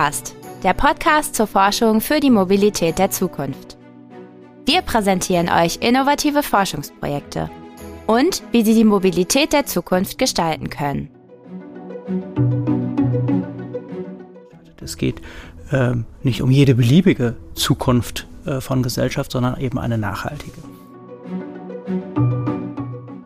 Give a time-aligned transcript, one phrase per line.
[0.00, 3.76] MCAST, der Podcast zur Forschung für die Mobilität der Zukunft.
[4.64, 7.50] Wir präsentieren euch innovative Forschungsprojekte
[8.06, 11.10] und wie sie die Mobilität der Zukunft gestalten können.
[14.80, 15.20] Es geht
[15.70, 20.62] äh, nicht um jede beliebige Zukunft äh, von Gesellschaft, sondern eben eine nachhaltige.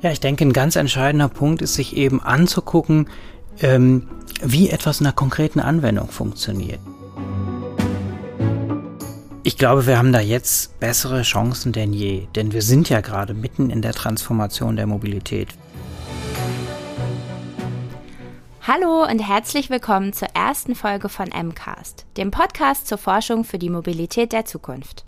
[0.01, 3.09] Ja, ich denke, ein ganz entscheidender Punkt ist, sich eben anzugucken,
[3.61, 4.09] ähm,
[4.45, 6.81] wie etwas in einer konkreten Anwendung funktioniert.
[9.43, 13.35] Ich glaube, wir haben da jetzt bessere Chancen denn je, denn wir sind ja gerade
[13.35, 15.49] mitten in der Transformation der Mobilität.
[18.67, 23.69] Hallo und herzlich willkommen zur ersten Folge von MCAST, dem Podcast zur Forschung für die
[23.69, 25.05] Mobilität der Zukunft.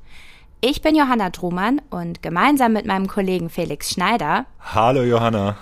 [0.60, 5.56] Ich bin Johanna Trumann und gemeinsam mit meinem Kollegen Felix Schneider Hallo Johanna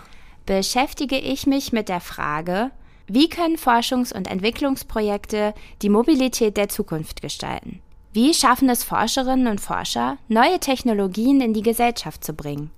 [0.47, 2.71] beschäftige ich mich mit der Frage,
[3.07, 7.81] wie können Forschungs- und Entwicklungsprojekte die Mobilität der Zukunft gestalten?
[8.13, 12.71] Wie schaffen es Forscherinnen und Forscher, neue Technologien in die Gesellschaft zu bringen?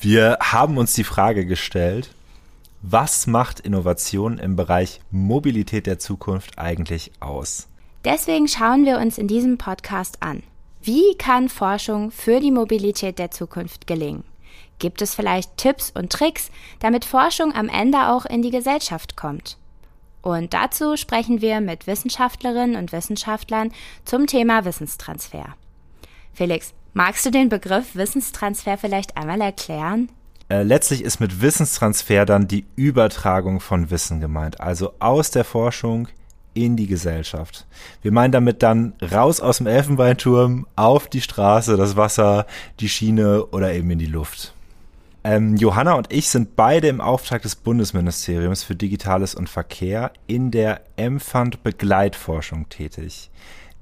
[0.00, 2.10] Wir haben uns die Frage gestellt,
[2.82, 7.68] was macht Innovation im Bereich Mobilität der Zukunft eigentlich aus?
[8.04, 10.42] Deswegen schauen wir uns in diesem Podcast an.
[10.82, 14.24] Wie kann Forschung für die Mobilität der Zukunft gelingen?
[14.78, 19.56] Gibt es vielleicht Tipps und Tricks, damit Forschung am Ende auch in die Gesellschaft kommt?
[20.22, 23.72] Und dazu sprechen wir mit Wissenschaftlerinnen und Wissenschaftlern
[24.04, 25.54] zum Thema Wissenstransfer.
[26.32, 30.10] Felix, magst du den Begriff Wissenstransfer vielleicht einmal erklären?
[30.48, 36.08] Äh, letztlich ist mit Wissenstransfer dann die Übertragung von Wissen gemeint, also aus der Forschung
[36.54, 37.66] in die Gesellschaft.
[38.02, 42.46] Wir meinen damit dann raus aus dem Elfenbeinturm, auf die Straße, das Wasser,
[42.80, 44.54] die Schiene oder eben in die Luft.
[45.28, 50.50] Ähm, Johanna und ich sind beide im Auftrag des Bundesministeriums für Digitales und Verkehr in
[50.50, 53.30] der M-Fund Begleitforschung tätig.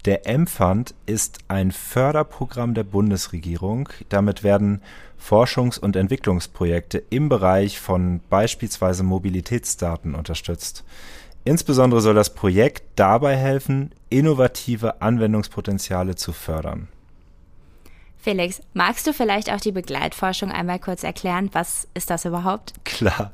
[0.07, 3.89] Der M-Fund ist ein Förderprogramm der Bundesregierung.
[4.09, 4.83] Damit werden
[5.17, 10.83] Forschungs- und Entwicklungsprojekte im Bereich von beispielsweise Mobilitätsdaten unterstützt.
[11.45, 16.89] Insbesondere soll das Projekt dabei helfen, innovative Anwendungspotenziale zu fördern.
[18.27, 21.49] Felix, magst du vielleicht auch die Begleitforschung einmal kurz erklären?
[21.53, 22.73] Was ist das überhaupt?
[22.85, 23.31] Klar.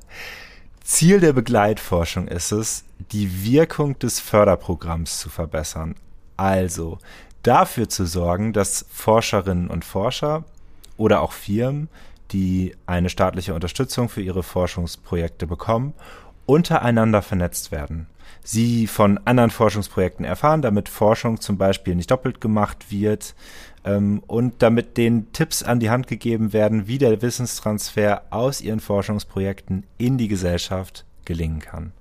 [0.84, 5.94] Ziel der Begleitforschung ist es, die Wirkung des Förderprogramms zu verbessern.
[6.36, 6.98] Also
[7.42, 10.44] dafür zu sorgen, dass Forscherinnen und Forscher
[10.98, 11.88] oder auch Firmen,
[12.32, 15.94] die eine staatliche Unterstützung für ihre Forschungsprojekte bekommen,
[16.44, 18.08] untereinander vernetzt werden.
[18.42, 23.34] Sie von anderen Forschungsprojekten erfahren, damit Forschung zum Beispiel nicht doppelt gemacht wird
[23.84, 28.80] ähm, und damit den Tipps an die Hand gegeben werden, wie der Wissenstransfer aus ihren
[28.80, 31.92] Forschungsprojekten in die Gesellschaft gelingen kann.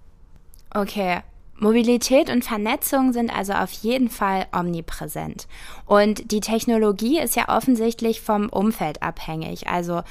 [0.73, 1.19] Okay,
[1.61, 5.47] Mobilität und Vernetzung sind also auf jeden Fall omnipräsent.
[5.85, 9.67] Und die Technologie ist ja offensichtlich vom Umfeld abhängig.
[9.67, 10.01] Also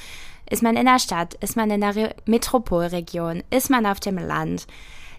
[0.49, 4.17] ist man in der Stadt, ist man in der Re Metropolregion, ist man auf dem
[4.17, 4.65] Land.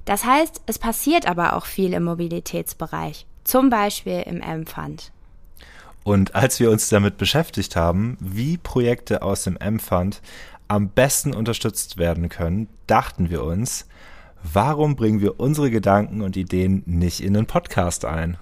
[0.05, 5.13] Das heißt, es passiert aber auch viel im Mobilitätsbereich, zum Beispiel im M-Fund.
[6.05, 10.21] Und als wir uns damit beschäftigt haben, wie Projekte aus dem M-Fund
[10.67, 13.87] am besten unterstützt werden können, dachten wir uns,
[14.43, 18.37] warum bringen wir unsere Gedanken und Ideen nicht in den Podcast ein?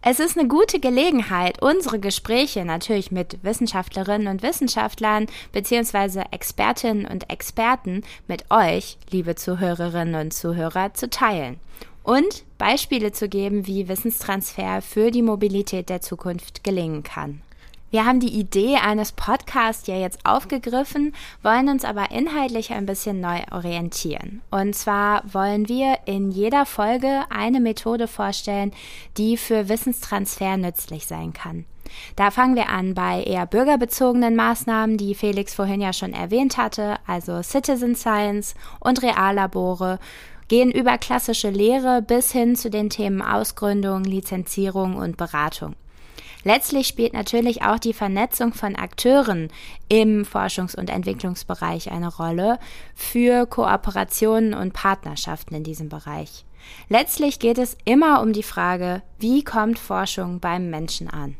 [0.00, 7.28] Es ist eine gute Gelegenheit, unsere Gespräche natürlich mit Wissenschaftlerinnen und Wissenschaftlern beziehungsweise Expertinnen und
[7.30, 11.58] Experten mit euch, liebe Zuhörerinnen und Zuhörer, zu teilen
[12.04, 17.42] und Beispiele zu geben, wie Wissenstransfer für die Mobilität der Zukunft gelingen kann.
[17.90, 23.22] Wir haben die Idee eines Podcasts ja jetzt aufgegriffen, wollen uns aber inhaltlich ein bisschen
[23.22, 24.42] neu orientieren.
[24.50, 28.72] Und zwar wollen wir in jeder Folge eine Methode vorstellen,
[29.16, 31.64] die für Wissenstransfer nützlich sein kann.
[32.16, 36.96] Da fangen wir an bei eher bürgerbezogenen Maßnahmen, die Felix vorhin ja schon erwähnt hatte,
[37.06, 39.98] also Citizen Science und Reallabore,
[40.48, 45.74] gehen über klassische Lehre bis hin zu den Themen Ausgründung, Lizenzierung und Beratung.
[46.48, 49.50] Letztlich spielt natürlich auch die Vernetzung von Akteuren
[49.90, 52.58] im Forschungs- und Entwicklungsbereich eine Rolle
[52.94, 56.46] für Kooperationen und Partnerschaften in diesem Bereich.
[56.88, 61.36] Letztlich geht es immer um die Frage, wie kommt Forschung beim Menschen an?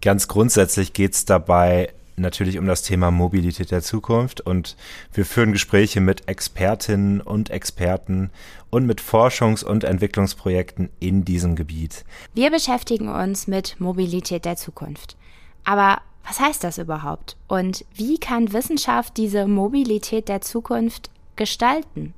[0.00, 4.76] Ganz grundsätzlich geht es dabei natürlich um das Thema Mobilität der Zukunft und
[5.12, 8.30] wir führen Gespräche mit Expertinnen und Experten
[8.72, 12.04] und mit Forschungs- und Entwicklungsprojekten in diesem Gebiet.
[12.32, 15.16] Wir beschäftigen uns mit Mobilität der Zukunft.
[15.64, 17.36] Aber was heißt das überhaupt?
[17.48, 22.14] Und wie kann Wissenschaft diese Mobilität der Zukunft gestalten?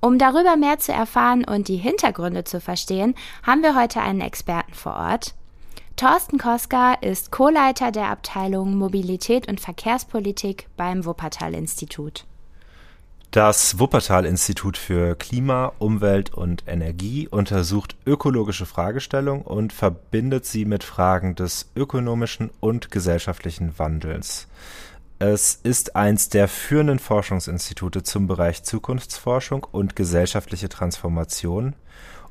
[0.00, 3.14] Um darüber mehr zu erfahren und die Hintergründe zu verstehen,
[3.44, 5.34] haben wir heute einen Experten vor Ort.
[5.94, 12.24] Thorsten Koska ist Co-Leiter der Abteilung Mobilität und Verkehrspolitik beim Wuppertal-Institut.
[13.30, 21.36] Das Wuppertal-Institut für Klima, Umwelt und Energie untersucht ökologische Fragestellungen und verbindet sie mit Fragen
[21.36, 24.48] des ökonomischen und gesellschaftlichen Wandels.
[25.20, 31.74] Es ist eins der führenden Forschungsinstitute zum Bereich Zukunftsforschung und gesellschaftliche Transformation.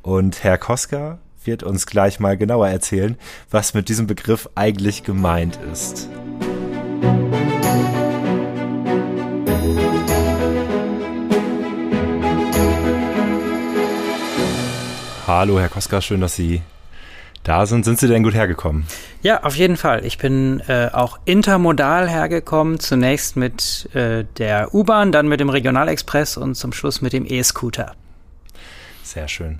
[0.02, 3.18] Und Herr Koska wird uns gleich mal genauer erzählen,
[3.50, 6.10] was mit diesem Begriff eigentlich gemeint ist.
[15.30, 16.64] Hallo, Herr Koska, schön, dass Sie
[17.44, 17.86] da sind.
[17.86, 18.88] Sind Sie denn gut hergekommen?
[19.22, 20.04] Ja, auf jeden Fall.
[20.04, 22.80] Ich bin äh, auch intermodal hergekommen.
[22.80, 27.94] Zunächst mit äh, der U-Bahn, dann mit dem Regionalexpress und zum Schluss mit dem E-Scooter.
[29.04, 29.60] Sehr schön.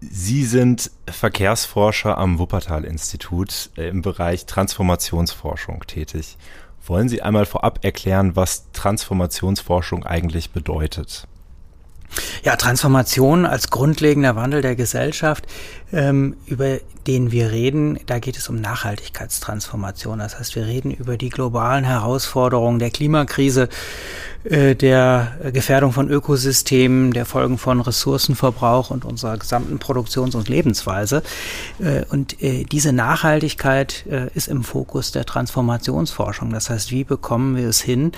[0.00, 6.38] Sie sind Verkehrsforscher am Wuppertal-Institut äh, im Bereich Transformationsforschung tätig.
[6.86, 11.26] Wollen Sie einmal vorab erklären, was Transformationsforschung eigentlich bedeutet?
[12.44, 15.46] Ja, Transformation als grundlegender Wandel der Gesellschaft,
[15.92, 20.18] ähm, über den wir reden, da geht es um Nachhaltigkeitstransformation.
[20.18, 23.68] Das heißt, wir reden über die globalen Herausforderungen der Klimakrise,
[24.44, 31.22] äh, der Gefährdung von Ökosystemen, der Folgen von Ressourcenverbrauch und unserer gesamten Produktions- und Lebensweise.
[31.78, 36.52] Äh, und äh, diese Nachhaltigkeit äh, ist im Fokus der Transformationsforschung.
[36.52, 38.12] Das heißt, wie bekommen wir es hin,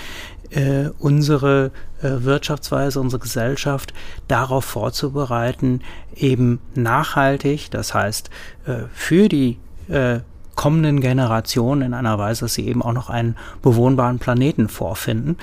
[0.50, 1.70] äh, unsere
[2.02, 3.92] äh, Wirtschaftsweise, unsere Gesellschaft
[4.28, 5.80] darauf vorzubereiten,
[6.14, 8.30] eben nachhaltig, das heißt
[8.66, 9.58] äh, für die
[9.88, 10.20] äh,
[10.56, 15.36] kommenden Generationen in einer Weise, dass sie eben auch noch einen bewohnbaren Planeten vorfinden.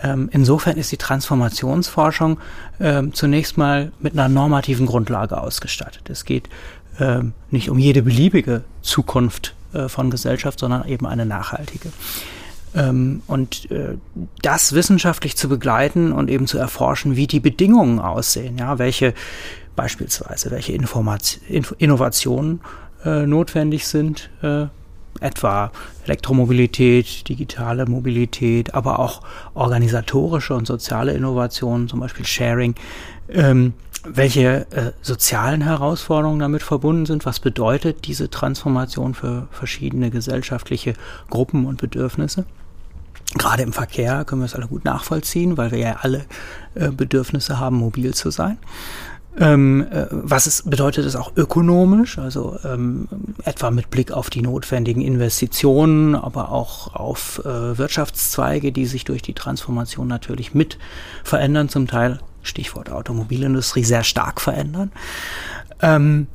[0.00, 2.38] Ähm, insofern ist die Transformationsforschung
[2.78, 6.08] ähm, zunächst mal mit einer normativen Grundlage ausgestattet.
[6.08, 6.48] Es geht
[7.00, 11.90] ähm, nicht um jede beliebige Zukunft äh, von Gesellschaft, sondern eben eine nachhaltige.
[12.74, 13.96] Ähm, und äh,
[14.42, 19.14] das wissenschaftlich zu begleiten und eben zu erforschen, wie die Bedingungen aussehen, ja, welche
[19.74, 21.42] beispielsweise, welche Information,
[21.78, 22.60] Innovationen
[23.04, 24.66] äh, notwendig sind, äh,
[25.20, 25.72] etwa
[26.04, 29.22] Elektromobilität, digitale Mobilität, aber auch
[29.54, 32.74] organisatorische und soziale Innovationen, zum Beispiel Sharing,
[33.28, 33.74] ähm,
[34.04, 40.94] welche äh, sozialen Herausforderungen damit verbunden sind, was bedeutet diese Transformation für verschiedene gesellschaftliche
[41.28, 42.46] Gruppen und Bedürfnisse.
[43.38, 46.24] Gerade im Verkehr können wir es alle gut nachvollziehen, weil wir ja alle
[46.74, 48.58] äh, Bedürfnisse haben, mobil zu sein.
[49.38, 53.06] Ähm, äh, was es bedeutet es auch ökonomisch, also ähm,
[53.44, 59.22] etwa mit Blick auf die notwendigen Investitionen, aber auch auf äh, Wirtschaftszweige, die sich durch
[59.22, 60.78] die Transformation natürlich mit
[61.22, 64.90] verändern, zum Teil Stichwort Automobilindustrie sehr stark verändern.
[65.80, 66.26] Ähm,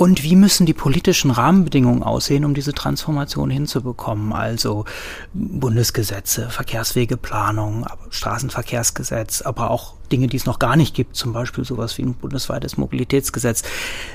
[0.00, 4.32] und wie müssen die politischen Rahmenbedingungen aussehen, um diese Transformation hinzubekommen?
[4.32, 4.86] Also
[5.34, 11.98] Bundesgesetze, Verkehrswegeplanung, Straßenverkehrsgesetz, aber auch Dinge, die es noch gar nicht gibt, zum Beispiel sowas
[11.98, 13.62] wie ein bundesweites Mobilitätsgesetz.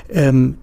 [0.08, 0.58] Ähm,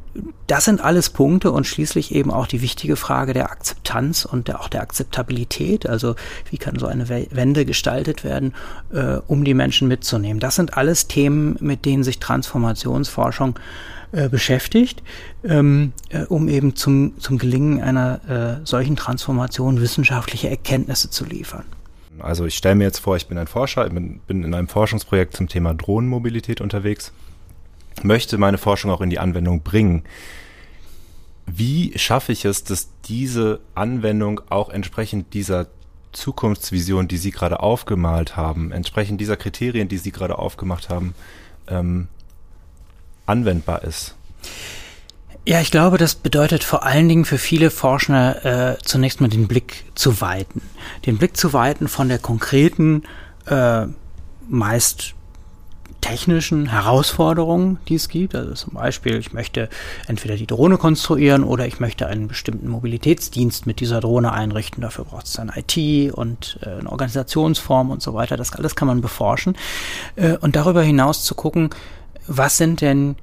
[0.47, 4.59] das sind alles Punkte und schließlich eben auch die wichtige Frage der Akzeptanz und der,
[4.59, 5.87] auch der Akzeptabilität.
[5.87, 6.15] Also
[6.49, 8.53] wie kann so eine Wende gestaltet werden,
[8.91, 10.41] äh, um die Menschen mitzunehmen?
[10.41, 13.57] Das sind alles Themen, mit denen sich Transformationsforschung
[14.13, 15.01] äh, beschäftigt,
[15.43, 21.65] ähm, äh, um eben zum, zum Gelingen einer äh, solchen Transformation wissenschaftliche Erkenntnisse zu liefern.
[22.19, 25.35] Also ich stelle mir jetzt vor, ich bin ein Forscher, bin, bin in einem Forschungsprojekt
[25.35, 27.11] zum Thema Drohnenmobilität unterwegs,
[28.03, 30.03] möchte meine Forschung auch in die Anwendung bringen.
[31.47, 35.67] Wie schaffe ich es, dass diese Anwendung auch entsprechend dieser
[36.11, 41.15] Zukunftsvision, die Sie gerade aufgemalt haben, entsprechend dieser Kriterien, die Sie gerade aufgemacht haben,
[41.67, 42.09] ähm,
[43.25, 44.15] anwendbar ist?
[45.45, 49.47] Ja, ich glaube, das bedeutet vor allen Dingen für viele Forscher äh, zunächst mal den
[49.47, 50.61] Blick zu weiten.
[51.05, 53.03] Den Blick zu weiten von der konkreten,
[53.47, 53.87] äh,
[54.47, 55.15] meist
[56.03, 58.35] technischen Herausforderungen, die es gibt.
[58.35, 59.69] Also zum Beispiel, ich möchte
[60.07, 64.81] entweder die Drohne konstruieren oder ich möchte einen bestimmten Mobilitätsdienst mit dieser Drohne einrichten.
[64.81, 68.35] Dafür braucht es dann IT und äh, eine Organisationsform und so weiter.
[68.37, 69.55] Das alles kann man beforschen.
[70.15, 71.69] Äh, und darüber hinaus zu gucken,
[72.27, 73.15] was sind denn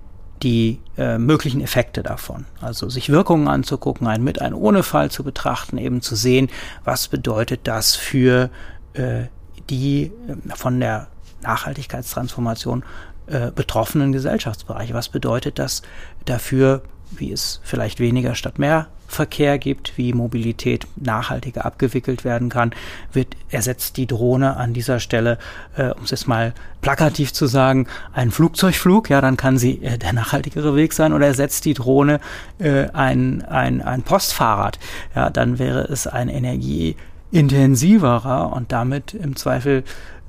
[0.42, 2.46] die äh, möglichen Effekte davon.
[2.60, 6.48] Also sich Wirkungen anzugucken, einen mit, einen ohne Fall zu betrachten, eben zu sehen,
[6.84, 8.50] was bedeutet das für
[8.94, 9.24] äh,
[9.68, 10.10] die äh,
[10.54, 11.08] von der
[11.42, 12.84] Nachhaltigkeitstransformation
[13.26, 14.94] äh, betroffenen Gesellschaftsbereiche.
[14.94, 15.82] Was bedeutet das
[16.24, 22.70] dafür, wie es vielleicht weniger statt mehr Verkehr gibt, wie Mobilität nachhaltiger abgewickelt werden kann,
[23.12, 25.38] wird ersetzt die Drohne an dieser Stelle,
[25.76, 29.98] äh, um es jetzt mal plakativ zu sagen, einen Flugzeugflug, ja, dann kann sie äh,
[29.98, 32.20] der nachhaltigere Weg sein, oder ersetzt die Drohne
[32.60, 34.78] äh, ein, ein, ein Postfahrrad,
[35.16, 39.82] ja, dann wäre es ein energieintensiverer und damit im Zweifel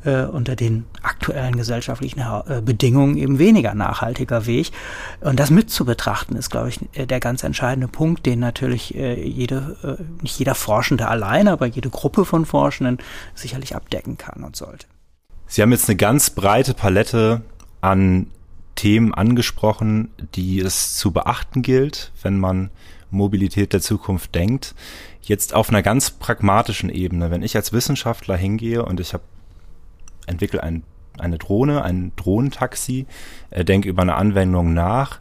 [0.04, 4.72] äh, unter den aktuellen gesellschaftlichen äh, Bedingungen eben weniger nachhaltiger Weg.
[5.20, 8.96] Und das mit zu betrachten ist, glaube ich, äh, der ganz entscheidende Punkt, den natürlich
[8.96, 13.00] äh, jede, äh, nicht jeder Forschende alleine, aber jede Gruppe von Forschenden
[13.36, 14.88] sicherlich abdecken kann und sollte.
[15.48, 17.42] Sie haben jetzt eine ganz breite Palette
[17.82, 18.28] an
[18.76, 22.70] Themen angesprochen, die es zu beachten gilt, wenn man
[23.10, 24.74] Mobilität der Zukunft denkt.
[25.22, 29.24] Jetzt auf einer ganz pragmatischen Ebene, wenn ich als Wissenschaftler hingehe und ich habe
[30.28, 30.84] entwickle ein,
[31.18, 33.06] eine Drohne, ein Drohnentaxi,
[33.50, 35.20] äh, denke über eine Anwendung nach.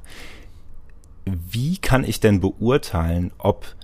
[1.24, 3.74] Wie kann ich denn beurteilen, ob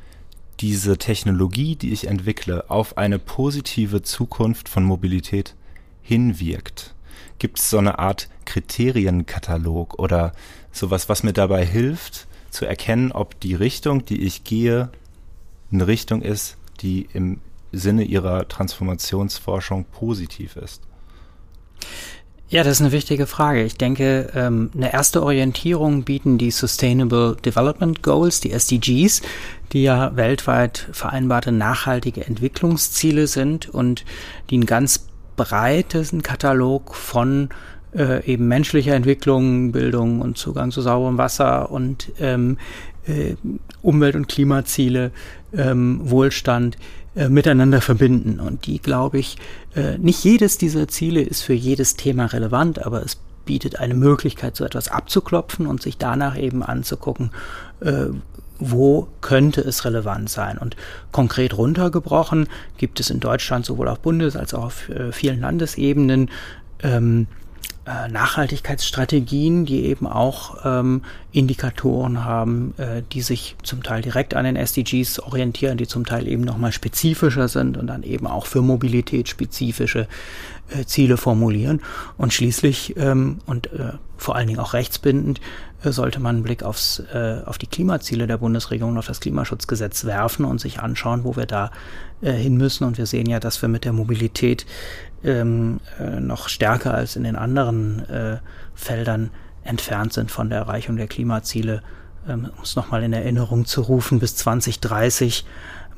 [0.60, 5.54] diese Technologie, die ich entwickle, auf eine positive Zukunft von Mobilität
[6.02, 6.94] hinwirkt?
[7.38, 10.32] Gibt es so eine Art Kriterienkatalog oder
[10.72, 14.90] sowas, was mir dabei hilft, zu erkennen, ob die Richtung, die ich gehe,
[15.70, 17.40] eine Richtung ist, die im
[17.72, 20.85] Sinne ihrer Transformationsforschung positiv ist?
[22.48, 23.64] Ja, das ist eine wichtige Frage.
[23.64, 29.22] Ich denke, ähm, eine erste Orientierung bieten die Sustainable Development Goals, die SDGs,
[29.72, 34.04] die ja weltweit vereinbarte nachhaltige Entwicklungsziele sind und
[34.50, 37.48] die einen ganz breiten Katalog von
[37.96, 42.58] äh, eben menschlicher Entwicklung, Bildung und Zugang zu sauberem Wasser und ähm,
[43.06, 43.34] äh,
[43.82, 45.10] Umwelt- und Klimaziele,
[45.52, 46.76] ähm, Wohlstand
[47.16, 48.40] äh, miteinander verbinden.
[48.40, 49.38] Und die, glaube ich,
[49.74, 54.54] äh, nicht jedes dieser Ziele ist für jedes Thema relevant, aber es bietet eine Möglichkeit,
[54.54, 57.30] so etwas abzuklopfen und sich danach eben anzugucken,
[57.80, 58.08] äh,
[58.58, 60.58] wo könnte es relevant sein.
[60.58, 60.76] Und
[61.10, 66.30] konkret runtergebrochen gibt es in Deutschland sowohl auf Bundes- als auch auf vielen Landesebenen
[66.82, 67.28] ähm,
[67.86, 74.44] äh, Nachhaltigkeitsstrategien, die eben auch ähm, Indikatoren haben, äh, die sich zum Teil direkt an
[74.44, 78.60] den SDGs orientieren, die zum Teil eben nochmal spezifischer sind und dann eben auch für
[78.60, 80.08] Mobilität spezifische
[80.68, 81.80] äh, Ziele formulieren.
[82.16, 85.40] Und schließlich ähm, und äh, vor allen Dingen auch rechtsbindend
[85.82, 90.04] äh, sollte man einen Blick aufs, äh, auf die Klimaziele der Bundesregierung, auf das Klimaschutzgesetz
[90.04, 91.70] werfen und sich anschauen, wo wir da
[92.22, 92.84] äh, hin müssen.
[92.84, 94.66] Und wir sehen ja, dass wir mit der Mobilität
[95.24, 98.38] ähm, äh, noch stärker als in den anderen äh,
[98.74, 99.30] Feldern
[99.64, 101.82] entfernt sind von der Erreichung der Klimaziele.
[102.28, 105.44] Ähm, um es nochmal in Erinnerung zu rufen, bis 2030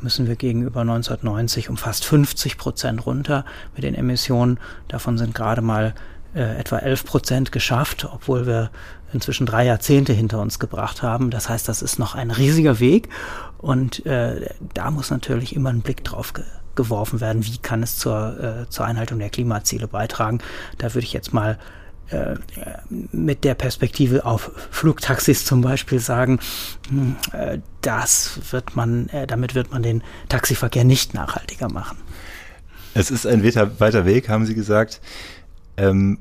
[0.01, 3.45] müssen wir gegenüber 1990 um fast 50 Prozent runter
[3.75, 4.59] mit den Emissionen.
[4.89, 5.95] Davon sind gerade mal
[6.35, 8.71] etwa 11 Prozent geschafft, obwohl wir
[9.13, 11.31] inzwischen drei Jahrzehnte hinter uns gebracht haben.
[11.31, 13.09] Das heißt, das ist noch ein riesiger Weg
[13.59, 16.45] und äh, da muss natürlich immer ein Blick drauf ge
[16.75, 20.39] geworfen werden, wie kann es zur, äh, zur Einhaltung der Klimaziele beitragen.
[20.79, 21.59] Da würde ich jetzt mal
[22.11, 22.37] äh,
[22.89, 26.39] mit der Perspektive auf Flugtaxis zum Beispiel sagen,
[26.89, 31.99] hm, äh, das wird man, äh, damit wird man den Taxiverkehr nicht nachhaltiger machen.
[32.95, 35.01] Es ist ein weiter Weg, haben Sie gesagt.
[35.79, 36.19] Ähm,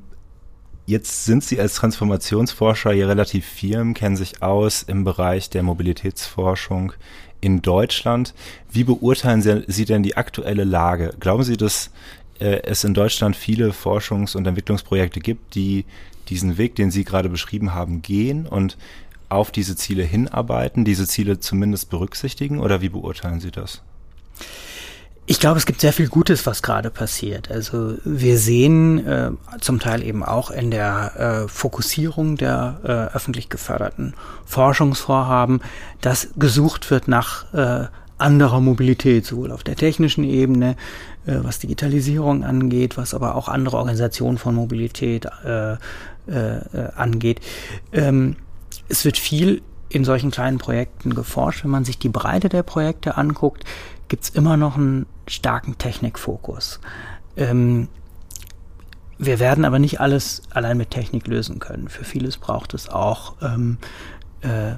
[0.85, 6.93] jetzt sind Sie als Transformationsforscher ja relativ firm, kennen sich aus im Bereich der Mobilitätsforschung
[7.41, 8.33] in Deutschland.
[8.71, 11.13] Wie beurteilen Sie, denn die aktuelle Lage?
[11.19, 11.91] Glauben Sie, dass
[12.39, 15.85] äh, es in Deutschland viele Forschungs- und Entwicklungsprojekte gibt, die
[16.29, 18.77] diesen Weg, den Sie gerade beschrieben haben, gehen und
[19.29, 22.59] auf diese Ziele hinarbeiten, diese Ziele zumindest berücksichtigen?
[22.59, 23.81] Oder wie beurteilen Sie das?
[25.29, 27.51] Ich glaube, es gibt sehr viel Gutes, was gerade passiert.
[27.51, 33.49] Also wir sehen äh, zum Teil eben auch in der äh, Fokussierung der äh, öffentlich
[33.49, 34.13] geförderten
[34.45, 35.59] Forschungsvorhaben,
[35.99, 40.77] dass gesucht wird nach äh, anderer Mobilität, sowohl auf der technischen Ebene,
[41.25, 45.77] äh, was Digitalisierung angeht, was aber auch andere Organisationen von Mobilität äh, äh,
[46.27, 46.57] äh
[46.95, 47.41] angeht.
[47.91, 48.37] Ähm,
[48.87, 51.65] es wird viel in solchen kleinen Projekten geforscht.
[51.65, 53.63] Wenn man sich die Breite der Projekte anguckt,
[54.07, 56.79] gibt's immer noch einen starken Technikfokus.
[57.35, 57.87] Ähm,
[59.17, 61.89] wir werden aber nicht alles allein mit Technik lösen können.
[61.89, 63.77] Für vieles braucht es auch ähm,
[64.41, 64.75] äh,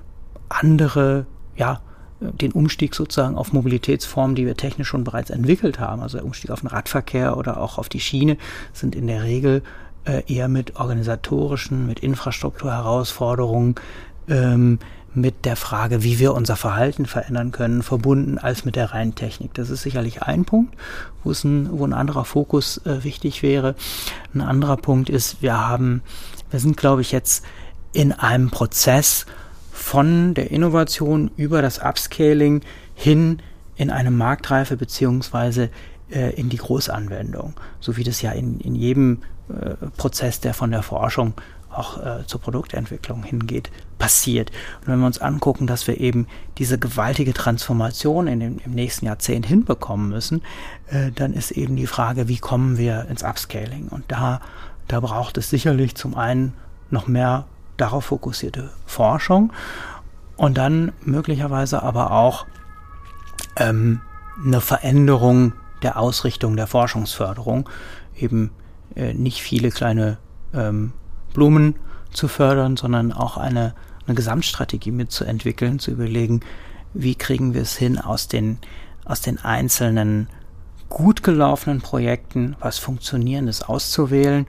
[0.47, 1.81] andere, ja,
[2.21, 6.01] den Umstieg sozusagen auf Mobilitätsformen, die wir technisch schon bereits entwickelt haben.
[6.01, 8.37] Also der Umstieg auf den Radverkehr oder auch auf die Schiene
[8.73, 9.63] sind in der Regel
[10.05, 13.75] äh, eher mit organisatorischen, mit Infrastrukturherausforderungen
[14.27, 14.79] ähm,
[15.13, 19.53] mit der Frage, wie wir unser Verhalten verändern können, verbunden als mit der reinen Technik.
[19.53, 20.75] Das ist sicherlich ein Punkt,
[21.23, 23.75] wo es ein, wo ein anderer Fokus äh, wichtig wäre.
[24.33, 26.01] Ein anderer Punkt ist, wir haben,
[26.51, 27.43] wir sind, glaube ich, jetzt
[27.91, 29.25] in einem Prozess
[29.71, 32.61] von der Innovation über das Upscaling
[32.93, 33.41] hin
[33.75, 35.69] in eine Marktreife beziehungsweise
[36.11, 40.71] äh, in die Großanwendung, so wie das ja in, in jedem äh, Prozess, der von
[40.71, 41.33] der Forschung
[41.71, 44.51] auch äh, zur Produktentwicklung hingeht, passiert.
[44.81, 49.05] Und wenn wir uns angucken, dass wir eben diese gewaltige Transformation in dem, im nächsten
[49.05, 50.41] Jahrzehnt hinbekommen müssen,
[50.87, 53.87] äh, dann ist eben die Frage, wie kommen wir ins Upscaling?
[53.89, 54.41] Und da,
[54.87, 56.53] da braucht es sicherlich zum einen
[56.89, 57.45] noch mehr
[57.77, 59.53] darauf fokussierte Forschung
[60.37, 62.45] und dann möglicherweise aber auch
[63.57, 64.01] ähm,
[64.43, 67.69] eine Veränderung der Ausrichtung der Forschungsförderung,
[68.15, 68.51] eben
[68.95, 70.17] äh, nicht viele kleine
[70.53, 70.93] ähm,
[71.39, 71.75] Blumen
[72.11, 73.73] zu fördern, sondern auch eine,
[74.05, 76.41] eine Gesamtstrategie mitzuentwickeln, zu überlegen,
[76.93, 78.57] wie kriegen wir es hin, aus den,
[79.05, 80.27] aus den einzelnen
[80.89, 84.47] gut gelaufenen Projekten was Funktionierendes auszuwählen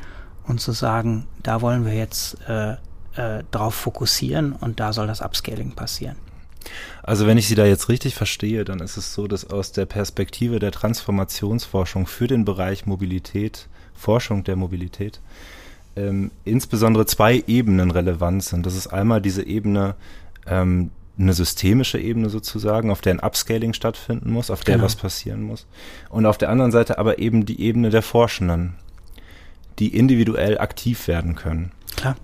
[0.49, 2.73] und zu sagen, da wollen wir jetzt äh,
[3.15, 6.17] äh, drauf fokussieren und da soll das Upscaling passieren.
[7.05, 9.87] Also wenn ich Sie da jetzt richtig verstehe, dann ist es so, dass aus der
[9.87, 15.21] Perspektive der Transformationsforschung für den Bereich Mobilität, Forschung der Mobilität,
[15.97, 18.67] ähm, insbesondere zwei Ebenen relevant sind.
[18.67, 19.95] Das ist einmal diese Ebene,
[20.47, 24.87] ähm, eine systemische Ebene sozusagen, auf der ein Upscaling stattfinden muss, auf der genau.
[24.87, 25.67] was passieren muss.
[26.09, 28.75] Und auf der anderen Seite aber eben die Ebene der Forschenden,
[29.79, 31.73] die individuell aktiv werden können.
[31.97, 32.17] Klar.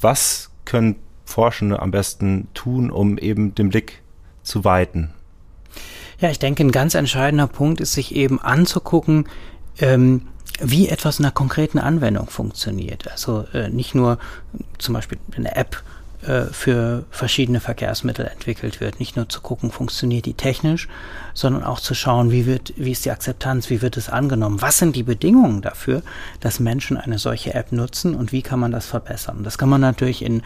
[0.00, 4.00] Was können Forschende am besten tun, um eben den Blick
[4.42, 5.10] zu weiten?
[6.20, 9.28] Ja, ich denke, ein ganz entscheidender Punkt ist, sich eben anzugucken,
[9.78, 10.22] ähm,
[10.60, 13.10] wie etwas in einer konkreten Anwendung funktioniert.
[13.10, 14.18] Also äh, nicht nur
[14.78, 15.82] zum Beispiel eine App
[16.22, 20.88] äh, für verschiedene Verkehrsmittel entwickelt wird, nicht nur zu gucken, funktioniert die technisch,
[21.32, 24.78] sondern auch zu schauen, wie wird, wie ist die Akzeptanz, wie wird es angenommen, was
[24.78, 26.02] sind die Bedingungen dafür,
[26.40, 29.44] dass Menschen eine solche App nutzen und wie kann man das verbessern.
[29.44, 30.42] Das kann man natürlich in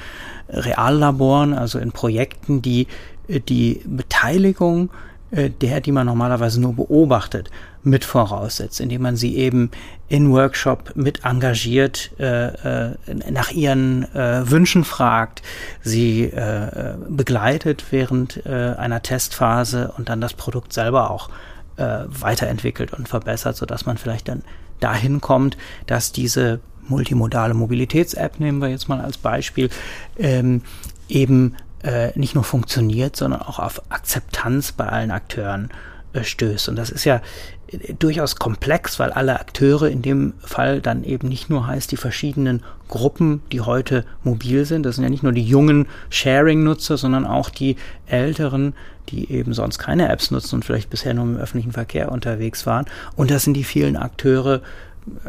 [0.50, 2.87] Reallaboren, also in Projekten, die
[3.28, 4.90] die Beteiligung
[5.32, 7.50] der, die man normalerweise nur beobachtet,
[7.82, 9.70] mit voraussetzt, indem man sie eben
[10.09, 12.96] in Workshop mit engagiert, äh, äh,
[13.30, 15.42] nach ihren äh, Wünschen fragt,
[15.83, 21.30] sie äh, begleitet während äh, einer Testphase und dann das Produkt selber auch
[21.76, 24.42] äh, weiterentwickelt und verbessert, sodass man vielleicht dann
[24.80, 29.70] dahin kommt, dass diese multimodale Mobilitäts-App, nehmen wir jetzt mal als Beispiel,
[30.18, 30.62] ähm,
[31.09, 35.71] eben äh, nicht nur funktioniert, sondern auch auf Akzeptanz bei allen Akteuren
[36.12, 36.68] äh, stößt.
[36.68, 37.21] Und das ist ja
[37.68, 41.97] äh, durchaus komplex, weil alle Akteure in dem Fall dann eben nicht nur heißt die
[41.97, 44.85] verschiedenen Gruppen, die heute mobil sind.
[44.85, 48.75] Das sind ja nicht nur die jungen Sharing-Nutzer, sondern auch die älteren,
[49.09, 52.87] die eben sonst keine Apps nutzen und vielleicht bisher nur im öffentlichen Verkehr unterwegs waren.
[53.16, 54.61] Und das sind die vielen Akteure,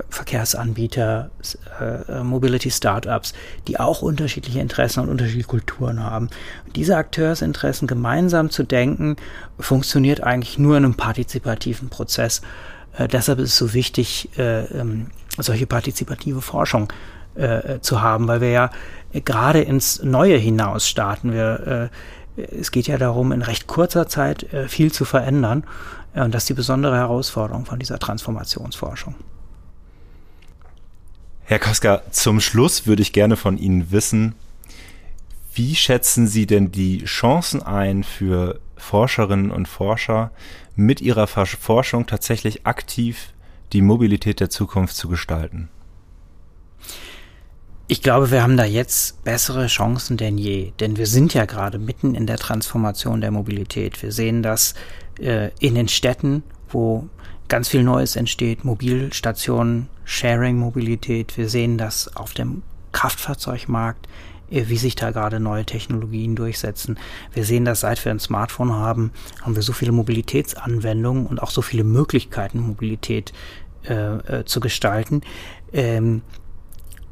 [0.09, 1.31] Verkehrsanbieter,
[1.79, 3.33] äh, Mobility Startups,
[3.67, 6.29] die auch unterschiedliche Interessen und unterschiedliche Kulturen haben.
[6.75, 9.15] Diese Akteursinteressen gemeinsam zu denken,
[9.59, 12.41] funktioniert eigentlich nur in einem partizipativen Prozess.
[12.97, 15.07] Äh, deshalb ist es so wichtig, äh, ähm,
[15.39, 16.93] solche partizipative Forschung
[17.36, 18.69] äh, zu haben, weil wir ja
[19.25, 21.33] gerade ins Neue hinaus starten.
[21.33, 21.89] Wir,
[22.38, 25.63] äh, es geht ja darum, in recht kurzer Zeit äh, viel zu verändern.
[26.13, 29.15] Und das ist die besondere Herausforderung von dieser Transformationsforschung.
[31.45, 34.36] Herr Koska, zum Schluss würde ich gerne von Ihnen wissen,
[35.53, 40.32] wie schätzen Sie denn die Chancen ein für Forscherinnen und Forscher,
[40.75, 43.34] mit ihrer Forschung tatsächlich aktiv
[43.73, 45.69] die Mobilität der Zukunft zu gestalten?
[47.88, 51.77] Ich glaube, wir haben da jetzt bessere Chancen denn je, denn wir sind ja gerade
[51.77, 54.01] mitten in der Transformation der Mobilität.
[54.01, 54.73] Wir sehen das
[55.19, 57.10] äh, in den Städten, wo
[57.54, 61.38] ganz viel Neues entsteht, Mobilstationen, Sharing-Mobilität.
[61.38, 62.63] Wir sehen das auf dem
[62.94, 64.08] Kraftfahrzeugmarkt,
[64.50, 66.98] äh, wie sich da gerade neue Technologien durchsetzen.
[67.32, 69.12] Wir sehen das, seit wir ein Smartphone haben,
[69.44, 73.34] haben wir so viele Mobilitätsanwendungen und auch so viele Möglichkeiten, Mobilität
[73.88, 75.22] äh, äh, zu gestalten.
[75.72, 76.24] Ähm,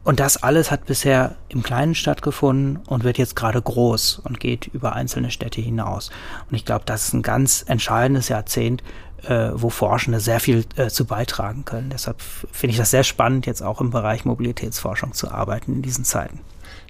[0.03, 4.65] und das alles hat bisher im Kleinen stattgefunden und wird jetzt gerade groß und geht
[4.73, 6.09] über einzelne Städte hinaus.
[6.49, 8.81] Und ich glaube, das ist ein ganz entscheidendes Jahrzehnt
[9.27, 11.89] äh, wo Forschende sehr viel äh, zu beitragen können.
[11.89, 16.05] Deshalb finde ich das sehr spannend, jetzt auch im Bereich Mobilitätsforschung zu arbeiten in diesen
[16.05, 16.39] Zeiten.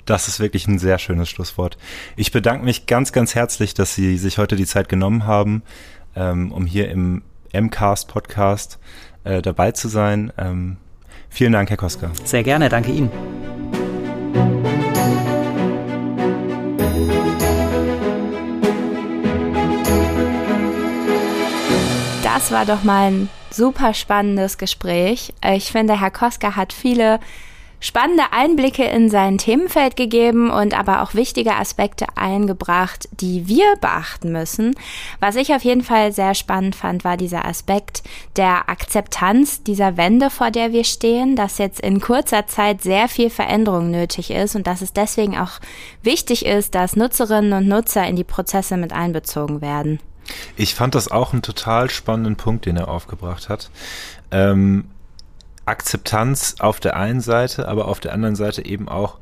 [0.06, 1.78] Das ist wirklich ein sehr schönes Schlusswort.
[2.16, 5.64] Ich bedanke mich ganz, ganz herzlich, dass Sie sich heute die Zeit genommen haben,
[6.16, 7.22] ähm, um hier im
[7.54, 8.80] MCAST Podcast
[9.24, 10.34] äh, dabei zu sein.
[10.38, 10.78] Ähm,
[11.30, 12.12] vielen Dank, Herr Koska.
[12.24, 13.61] Sehr gerne, danke Ihnen.
[22.52, 25.34] Das war doch mal ein super spannendes Gespräch.
[25.54, 27.22] Ich finde, Herr Koska hat viele
[27.80, 34.34] spannende Einblicke in sein Themenfeld gegeben und aber auch wichtige Aspekte eingebracht, die wir beachten
[34.34, 34.76] müssen.
[35.22, 38.04] Was ich auf jeden Fall sehr spannend fand, war dieser Aspekt
[38.36, 43.30] der Akzeptanz dieser Wende, vor der wir stehen, dass jetzt in kurzer Zeit sehr viel
[43.30, 45.62] Veränderung nötig ist und dass es deswegen auch
[46.04, 50.02] wichtig ist, dass Nutzerinnen und Nutzer in die Prozesse mit einbezogen werden.
[50.56, 53.70] Ich fand das auch einen total spannenden Punkt, den er aufgebracht hat.
[54.32, 54.86] Ähm,
[55.66, 59.18] Akzeptanz auf der einen Seite, aber auf der anderen Seite eben auch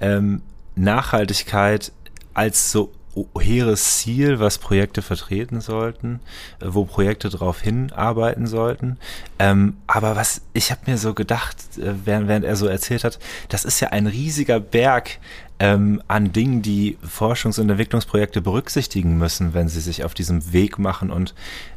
[0.00, 0.42] ähm,
[0.74, 1.92] Nachhaltigkeit
[2.34, 2.92] als so
[3.38, 6.20] hehres Ziel, was Projekte vertreten sollten,
[6.60, 8.98] äh, wo Projekte darauf hinarbeiten sollten.
[9.38, 13.18] Ähm, aber was ich habe mir so gedacht, äh, während, während er so erzählt hat,
[13.48, 15.18] das ist ja ein riesiger Berg
[15.62, 20.80] ähm, an Dingen, die Forschungs- und Entwicklungsprojekte berücksichtigen müssen, wenn sie sich auf diesem Weg
[20.80, 21.36] machen und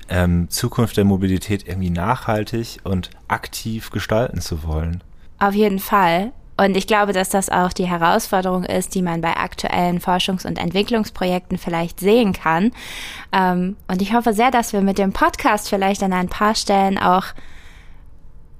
[0.10, 5.04] ähm, Zukunft der Mobilität irgendwie nachhaltig und aktiv gestalten zu wollen.
[5.38, 6.32] Auf jeden Fall.
[6.58, 10.58] Und ich glaube, dass das auch die Herausforderung ist, die man bei aktuellen Forschungs- und
[10.58, 12.71] Entwicklungsprojekten vielleicht sehen kann.
[13.32, 16.98] Ähm, und ich hoffe sehr, dass wir mit dem Podcast vielleicht an ein paar Stellen
[16.98, 17.26] auch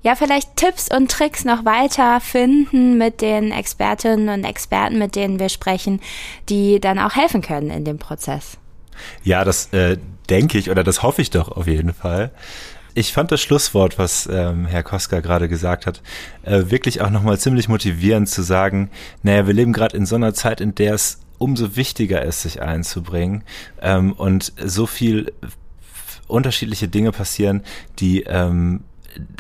[0.06, 5.40] ja, vielleicht Tipps und Tricks noch weiter finden mit den Expertinnen und Experten, mit denen
[5.40, 6.00] wir sprechen,
[6.48, 8.60] die dann auch helfen können in dem Prozess.
[9.24, 9.98] Ja, das äh,
[10.30, 12.30] denke ich oder das hoffe ich doch auf jeden Fall.
[12.94, 16.04] Ich fand das Schlusswort, was ähm, Herr Koska gerade gesagt hat,
[16.44, 18.92] äh, wirklich auch nochmal ziemlich motivierend zu sagen,
[19.24, 22.62] naja, wir leben gerade in so einer Zeit, in der es umso wichtiger ist, sich
[22.62, 23.44] einzubringen
[23.82, 25.34] ähm, und so viel
[26.28, 27.64] unterschiedliche Dinge passieren,
[27.98, 28.82] die ähm,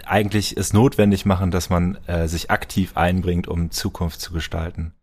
[0.05, 4.93] eigentlich es notwendig machen, dass man äh, sich aktiv einbringt, um Zukunft zu gestalten.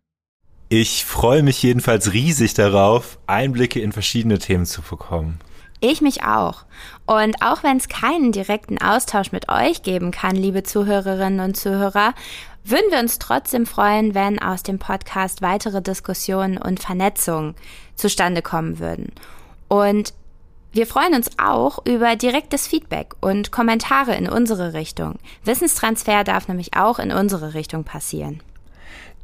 [0.69, 5.39] Ich freue mich jedenfalls riesig darauf, Einblicke in verschiedene Themen zu bekommen.
[5.81, 6.65] Ich mich auch.
[7.05, 12.13] Und auch wenn es keinen direkten Austausch mit euch geben kann, liebe Zuhörerinnen und Zuhörer,
[12.63, 17.55] würden wir uns trotzdem freuen, wenn aus dem Podcast weitere Diskussionen und Vernetzungen
[17.95, 19.11] zustande kommen würden.
[19.67, 20.13] Und
[20.73, 25.19] wir freuen uns auch über direktes Feedback und Kommentare in unsere Richtung.
[25.43, 28.41] Wissenstransfer darf nämlich auch in unsere Richtung passieren.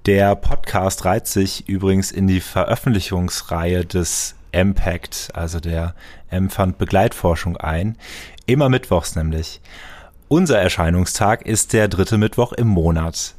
[0.06, 5.96] Der Podcast reiht sich übrigens in die Veröffentlichungsreihe des Impact, also der
[6.30, 7.98] M-Fund Begleitforschung ein.
[8.46, 9.60] Immer mittwochs nämlich.
[10.28, 13.34] Unser Erscheinungstag ist der dritte Mittwoch im Monat.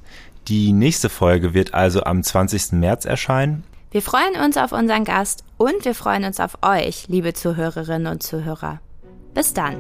[0.49, 2.73] Die nächste Folge wird also am 20.
[2.73, 3.63] März erscheinen.
[3.93, 8.23] Wir freuen uns auf unseren Gast und wir freuen uns auf euch, liebe Zuhörerinnen und
[8.23, 8.81] Zuhörer.
[9.35, 9.75] Bis dann.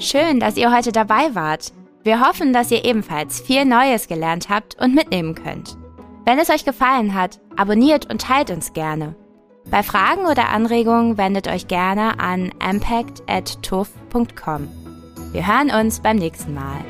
[0.00, 1.72] Schön, dass ihr heute dabei wart.
[2.02, 5.78] Wir hoffen, dass ihr ebenfalls viel Neues gelernt habt und mitnehmen könnt.
[6.26, 9.16] Wenn es euch gefallen hat, abonniert und teilt uns gerne.
[9.70, 14.68] Bei Fragen oder Anregungen wendet euch gerne an impact.tuff.com.
[15.32, 16.84] Wir hören uns beim nächsten Mal.